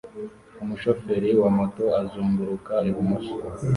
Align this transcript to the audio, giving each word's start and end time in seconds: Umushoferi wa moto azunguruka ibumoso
Umushoferi 0.63 1.29
wa 1.41 1.49
moto 1.57 1.83
azunguruka 2.01 2.73
ibumoso 2.89 3.35